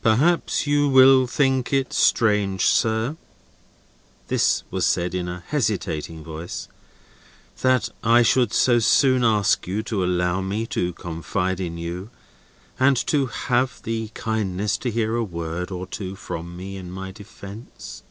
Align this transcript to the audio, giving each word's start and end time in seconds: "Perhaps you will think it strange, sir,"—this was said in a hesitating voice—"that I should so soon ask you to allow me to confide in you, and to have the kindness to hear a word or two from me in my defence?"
"Perhaps 0.00 0.66
you 0.66 0.88
will 0.88 1.26
think 1.26 1.70
it 1.70 1.92
strange, 1.92 2.64
sir,"—this 2.64 4.62
was 4.70 4.86
said 4.86 5.14
in 5.14 5.28
a 5.28 5.44
hesitating 5.48 6.24
voice—"that 6.24 7.90
I 8.02 8.22
should 8.22 8.54
so 8.54 8.78
soon 8.78 9.22
ask 9.22 9.66
you 9.66 9.82
to 9.82 10.02
allow 10.02 10.40
me 10.40 10.64
to 10.68 10.94
confide 10.94 11.60
in 11.60 11.76
you, 11.76 12.08
and 12.80 12.96
to 13.08 13.26
have 13.26 13.82
the 13.82 14.08
kindness 14.14 14.78
to 14.78 14.90
hear 14.90 15.14
a 15.14 15.22
word 15.22 15.70
or 15.70 15.86
two 15.86 16.16
from 16.16 16.56
me 16.56 16.78
in 16.78 16.90
my 16.90 17.10
defence?" 17.12 18.02